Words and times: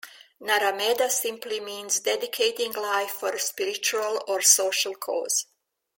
Naramedha 0.41 1.11
simply 1.11 1.59
means 1.59 1.99
dedicating 1.99 2.71
life 2.73 3.11
for 3.11 3.33
a 3.33 3.39
spiritual 3.39 4.25
or 4.27 4.41
social 4.41 4.95
cause. 4.95 5.45